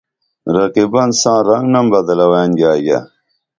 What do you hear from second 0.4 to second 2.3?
رقیبن ساں رنگنم بدلہ